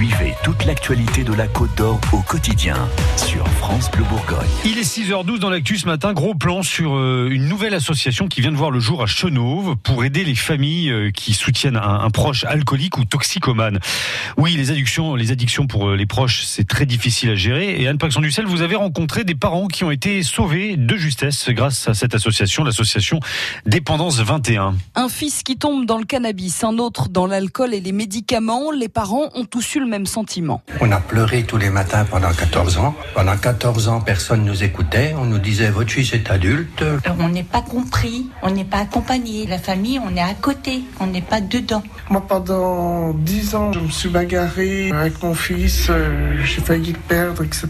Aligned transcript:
Suivez 0.00 0.34
toute 0.42 0.64
l'actualité 0.64 1.24
de 1.24 1.34
la 1.34 1.46
Côte 1.46 1.74
d'Or 1.76 2.00
au 2.14 2.22
quotidien 2.22 2.88
sur 3.18 3.46
France 3.58 3.79
Bleu 4.00 4.08
Bourgogne. 4.08 4.48
Il 4.64 4.78
est 4.78 4.82
6h12 4.82 5.38
dans 5.40 5.50
l'actu 5.50 5.76
ce 5.76 5.86
matin. 5.86 6.12
Gros 6.12 6.34
plan 6.34 6.62
sur 6.62 6.96
euh, 6.96 7.28
une 7.30 7.48
nouvelle 7.48 7.74
association 7.74 8.28
qui 8.28 8.40
vient 8.40 8.52
de 8.52 8.56
voir 8.56 8.70
le 8.70 8.80
jour 8.80 9.02
à 9.02 9.06
Chenauve 9.06 9.76
pour 9.76 10.04
aider 10.04 10.24
les 10.24 10.34
familles 10.34 10.90
euh, 10.90 11.10
qui 11.10 11.34
soutiennent 11.34 11.76
un, 11.76 12.00
un 12.00 12.10
proche 12.10 12.44
alcoolique 12.44 12.96
ou 12.96 13.04
toxicomane. 13.04 13.78
Oui, 14.38 14.54
les 14.56 14.70
addictions, 14.70 15.16
les 15.16 15.32
addictions 15.32 15.66
pour 15.66 15.88
euh, 15.88 15.96
les 15.96 16.06
proches, 16.06 16.44
c'est 16.44 16.66
très 16.66 16.86
difficile 16.86 17.30
à 17.30 17.34
gérer. 17.34 17.80
Et 17.80 17.88
Anne 17.88 17.98
Paxson 17.98 18.20
Ducel, 18.20 18.46
vous 18.46 18.62
avez 18.62 18.76
rencontré 18.76 19.24
des 19.24 19.34
parents 19.34 19.66
qui 19.66 19.84
ont 19.84 19.90
été 19.90 20.22
sauvés 20.22 20.76
de 20.76 20.96
justesse 20.96 21.50
grâce 21.50 21.88
à 21.88 21.94
cette 21.94 22.14
association, 22.14 22.64
l'association 22.64 23.20
Dépendance 23.66 24.20
21. 24.20 24.76
Un 24.94 25.08
fils 25.08 25.42
qui 25.42 25.58
tombe 25.58 25.84
dans 25.84 25.98
le 25.98 26.04
cannabis, 26.04 26.64
un 26.64 26.78
autre 26.78 27.08
dans 27.08 27.26
l'alcool 27.26 27.74
et 27.74 27.80
les 27.80 27.92
médicaments. 27.92 28.70
Les 28.70 28.88
parents 28.88 29.28
ont 29.34 29.44
tous 29.44 29.74
eu 29.74 29.80
le 29.80 29.86
même 29.86 30.06
sentiment. 30.06 30.62
On 30.80 30.90
a 30.90 31.00
pleuré 31.00 31.42
tous 31.42 31.58
les 31.58 31.70
matins 31.70 32.04
pendant 32.04 32.32
14 32.32 32.78
ans. 32.78 32.94
Pendant 33.14 33.36
14 33.36 33.88
ans, 33.88 33.89
personne 33.98 34.44
nous 34.44 34.62
écoutait. 34.62 35.14
On 35.18 35.24
nous 35.24 35.38
disait, 35.38 35.70
votre 35.70 35.90
fils 35.90 36.12
est 36.12 36.30
adulte? 36.30 36.82
Euh, 36.82 36.98
On 37.18 37.28
n'est 37.28 37.42
pas 37.42 37.62
compris, 37.62 38.28
on 38.42 38.50
n'est 38.50 38.64
pas 38.64 38.78
accompagné. 38.78 39.46
La 39.46 39.58
famille, 39.58 39.98
on 39.98 40.14
est 40.14 40.20
à 40.20 40.34
côté, 40.34 40.82
on 41.00 41.08
n'est 41.08 41.20
pas 41.22 41.40
dedans. 41.40 41.82
Moi, 42.10 42.24
pendant 42.28 43.12
dix 43.14 43.56
ans, 43.56 43.72
je 43.72 43.80
me 43.80 43.88
suis 43.88 44.08
bagarré 44.08 44.90
avec 44.92 45.20
mon 45.22 45.34
fils, 45.34 45.88
euh, 45.90 46.36
j'ai 46.44 46.60
failli 46.60 46.92
le 46.92 46.98
perdre, 46.98 47.42
etc. 47.42 47.68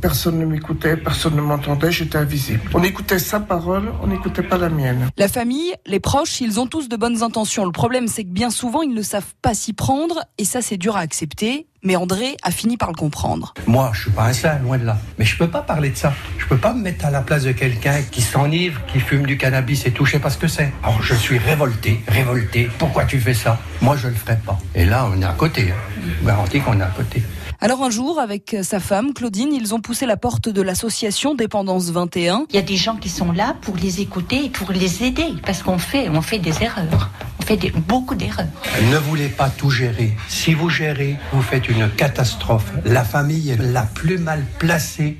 Personne 0.00 0.38
ne 0.38 0.46
m'écoutait, 0.46 0.96
personne 0.96 1.36
ne 1.36 1.42
m'entendait, 1.42 1.92
j'étais 1.92 2.16
invisible. 2.18 2.60
On 2.72 2.82
écoutait 2.82 3.18
sa 3.18 3.40
parole, 3.40 3.92
on 4.02 4.06
n'écoutait 4.06 4.42
pas 4.42 4.56
la 4.56 4.70
mienne. 4.70 5.10
La 5.18 5.28
famille, 5.28 5.74
les 5.86 6.00
proches, 6.00 6.40
ils 6.40 6.60
ont 6.60 6.66
tous 6.66 6.88
de 6.88 6.96
bonnes 6.96 7.22
intentions. 7.22 7.64
Le 7.64 7.72
problème, 7.72 8.08
c'est 8.08 8.24
que 8.24 8.30
bien 8.30 8.50
souvent, 8.50 8.80
ils 8.82 8.94
ne 8.94 9.02
savent 9.02 9.34
pas 9.42 9.54
s'y 9.54 9.72
prendre 9.72 10.20
et 10.38 10.44
ça, 10.44 10.62
c'est 10.62 10.76
dur 10.76 10.96
à 10.96 11.00
accepter. 11.00 11.66
Mais 11.82 11.96
André 11.96 12.36
a 12.42 12.50
fini 12.50 12.76
par 12.76 12.90
le 12.90 12.96
comprendre. 12.96 13.54
Moi, 13.66 13.90
je 13.94 14.02
suis 14.02 14.10
pas 14.10 14.24
un 14.24 14.32
saint, 14.32 14.58
loin 14.58 14.78
de 14.78 14.84
là. 14.84 14.98
Mais 15.18 15.24
je 15.24 15.36
peux 15.38 15.48
pas 15.48 15.62
parler 15.62 15.90
de 15.90 15.96
ça. 15.96 16.12
Je 16.38 16.46
peux 16.46 16.56
pas 16.56 16.72
me 16.72 16.82
mettre 16.82 17.06
à 17.06 17.10
la 17.10 17.22
place 17.22 17.44
de 17.44 17.52
quelqu'un 17.52 18.02
qui 18.02 18.20
s'enivre, 18.20 18.80
qui 18.86 18.98
fume 19.00 19.26
du 19.26 19.38
cannabis 19.38 19.86
et 19.86 19.92
tout, 19.92 20.04
je 20.04 20.12
sais 20.12 20.18
pas 20.18 20.30
ce 20.30 20.38
que 20.38 20.48
c'est. 20.48 20.72
Alors, 20.82 21.02
je 21.02 21.14
suis 21.14 21.38
révolté, 21.38 22.02
révolté. 22.08 22.68
Pourquoi 22.78 23.04
tu 23.04 23.20
fais 23.20 23.34
ça? 23.34 23.58
Moi, 23.80 23.96
je 23.96 24.08
le 24.08 24.14
ferai 24.14 24.36
pas. 24.36 24.58
Et 24.74 24.84
là, 24.84 25.08
on 25.12 25.22
est 25.22 25.24
à 25.24 25.34
côté. 25.34 25.70
Hein. 25.70 25.74
Je 26.04 26.20
vous 26.20 26.26
garantis 26.26 26.60
qu'on 26.60 26.78
est 26.80 26.82
à 26.82 26.92
côté. 26.96 27.22
Alors 27.60 27.82
un 27.82 27.90
jour, 27.90 28.20
avec 28.20 28.54
sa 28.62 28.78
femme, 28.78 29.12
Claudine, 29.12 29.52
ils 29.52 29.74
ont 29.74 29.80
poussé 29.80 30.06
la 30.06 30.16
porte 30.16 30.48
de 30.48 30.62
l'association 30.62 31.34
Dépendance 31.34 31.90
21. 31.90 32.46
Il 32.50 32.54
y 32.54 32.58
a 32.58 32.62
des 32.62 32.76
gens 32.76 32.94
qui 32.94 33.08
sont 33.08 33.32
là 33.32 33.56
pour 33.62 33.74
les 33.76 34.00
écouter 34.00 34.44
et 34.44 34.48
pour 34.48 34.70
les 34.70 35.02
aider, 35.02 35.34
parce 35.44 35.64
qu'on 35.64 35.78
fait, 35.78 36.08
on 36.08 36.22
fait 36.22 36.38
des 36.38 36.62
erreurs. 36.62 37.10
Fait 37.48 37.72
beaucoup 37.88 38.14
d'erreurs. 38.14 38.44
Ne 38.92 38.98
voulez 38.98 39.30
pas 39.30 39.48
tout 39.48 39.70
gérer. 39.70 40.12
Si 40.28 40.52
vous 40.52 40.68
gérez, 40.68 41.16
vous 41.32 41.40
faites 41.40 41.66
une 41.70 41.88
catastrophe. 41.88 42.70
La 42.84 43.04
famille 43.04 43.48
est 43.48 43.56
la 43.56 43.84
plus 43.84 44.18
mal 44.18 44.44
placée 44.58 45.16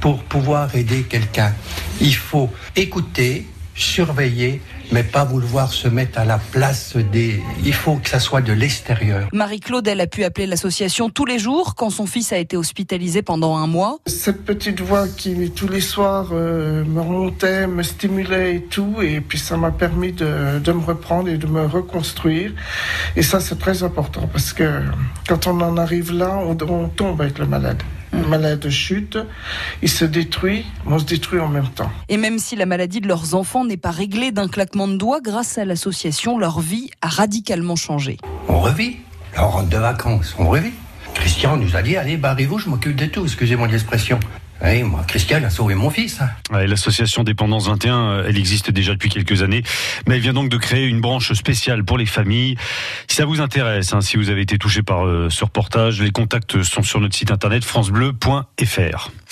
pour 0.00 0.24
pouvoir 0.24 0.74
aider 0.74 1.02
quelqu'un. 1.02 1.52
Il 2.00 2.14
faut 2.14 2.48
écouter, 2.76 3.46
surveiller, 3.76 4.60
mais 4.90 5.02
pas 5.02 5.24
vouloir 5.24 5.72
se 5.72 5.88
mettre 5.88 6.18
à 6.18 6.24
la 6.24 6.38
place 6.38 6.96
des... 6.96 7.42
Il 7.64 7.74
faut 7.74 7.96
que 7.96 8.08
ça 8.08 8.18
soit 8.18 8.40
de 8.40 8.52
l'extérieur. 8.52 9.28
Marie-Claude, 9.32 9.86
elle 9.86 10.00
a 10.00 10.06
pu 10.06 10.24
appeler 10.24 10.46
l'association 10.46 11.10
tous 11.10 11.26
les 11.26 11.38
jours 11.38 11.74
quand 11.74 11.90
son 11.90 12.06
fils 12.06 12.32
a 12.32 12.38
été 12.38 12.56
hospitalisé 12.56 13.22
pendant 13.22 13.56
un 13.56 13.66
mois. 13.66 13.98
Cette 14.06 14.44
petite 14.44 14.80
voix 14.80 15.06
qui, 15.08 15.50
tous 15.50 15.68
les 15.68 15.80
soirs, 15.80 16.30
euh, 16.32 16.84
me 16.84 17.00
remontait, 17.00 17.66
me 17.66 17.82
stimulait 17.82 18.56
et 18.56 18.62
tout, 18.62 19.02
et 19.02 19.20
puis 19.20 19.38
ça 19.38 19.56
m'a 19.56 19.70
permis 19.70 20.12
de, 20.12 20.58
de 20.58 20.72
me 20.72 20.84
reprendre 20.84 21.28
et 21.28 21.36
de 21.36 21.46
me 21.46 21.66
reconstruire. 21.66 22.52
Et 23.14 23.22
ça, 23.22 23.40
c'est 23.40 23.58
très 23.58 23.82
important, 23.82 24.28
parce 24.32 24.52
que 24.52 24.82
quand 25.28 25.46
on 25.46 25.60
en 25.60 25.76
arrive 25.76 26.12
là, 26.12 26.38
on, 26.38 26.56
on 26.68 26.88
tombe 26.88 27.20
avec 27.20 27.38
le 27.38 27.46
malade. 27.46 27.82
Le 28.16 28.26
malade 28.28 28.68
chute, 28.70 29.18
il 29.82 29.88
se 29.88 30.04
détruit, 30.04 30.64
mais 30.86 30.94
on 30.94 30.98
se 30.98 31.04
détruit 31.04 31.38
en 31.38 31.48
même 31.48 31.68
temps. 31.68 31.90
Et 32.08 32.16
même 32.16 32.38
si 32.38 32.56
la 32.56 32.66
maladie 32.66 33.00
de 33.00 33.08
leurs 33.08 33.34
enfants 33.34 33.64
n'est 33.64 33.76
pas 33.76 33.90
réglée 33.90 34.32
d'un 34.32 34.48
claquement 34.48 34.88
de 34.88 34.96
doigts, 34.96 35.20
grâce 35.20 35.58
à 35.58 35.64
l'association, 35.64 36.38
leur 36.38 36.60
vie 36.60 36.90
a 37.02 37.08
radicalement 37.08 37.76
changé. 37.76 38.16
On 38.48 38.60
revit. 38.60 38.96
Là, 39.34 39.46
on 39.46 39.50
rentre 39.50 39.68
de 39.68 39.76
vacances, 39.76 40.34
on 40.38 40.48
revit. 40.48 40.72
Christian 41.14 41.56
nous 41.56 41.76
a 41.76 41.82
dit, 41.82 41.96
allez, 41.96 42.16
barrez-vous, 42.16 42.58
je 42.58 42.68
m'occupe 42.68 42.96
de 42.96 43.06
tout, 43.06 43.24
excusez-moi 43.24 43.66
de 43.66 43.72
l'expression. 43.72 44.18
Oui, 44.64 44.82
moi, 44.82 45.04
Christian 45.06 45.42
a 45.44 45.50
sauvé 45.50 45.74
mon 45.74 45.90
fils. 45.90 46.20
hein. 46.20 46.66
L'association 46.66 47.24
Dépendance 47.24 47.68
21, 47.68 47.94
euh, 47.94 48.24
elle 48.26 48.38
existe 48.38 48.70
déjà 48.70 48.92
depuis 48.92 49.10
quelques 49.10 49.42
années, 49.42 49.62
mais 50.06 50.14
elle 50.16 50.22
vient 50.22 50.32
donc 50.32 50.48
de 50.48 50.56
créer 50.56 50.86
une 50.86 51.00
branche 51.00 51.32
spéciale 51.34 51.84
pour 51.84 51.98
les 51.98 52.06
familles. 52.06 52.56
Si 53.06 53.16
ça 53.16 53.26
vous 53.26 53.40
intéresse, 53.40 53.92
hein, 53.92 54.00
si 54.00 54.16
vous 54.16 54.30
avez 54.30 54.40
été 54.40 54.56
touché 54.58 54.82
par 54.82 55.06
euh, 55.06 55.28
ce 55.30 55.44
reportage, 55.44 56.00
les 56.00 56.10
contacts 56.10 56.62
sont 56.62 56.82
sur 56.82 57.00
notre 57.00 57.14
site 57.14 57.30
internet 57.30 57.64
francebleu.fr. 57.64 59.10